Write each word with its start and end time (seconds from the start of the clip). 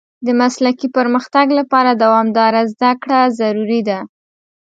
د 0.25 0.27
مسلکي 0.41 0.87
پرمختګ 0.97 1.47
لپاره 1.59 1.91
دوامداره 2.03 2.61
زده 2.73 2.91
کړه 3.01 3.19
ضروري 3.39 3.81
ده. 3.89 3.99